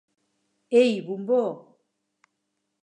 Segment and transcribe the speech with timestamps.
[0.81, 1.43] Ei, bombó!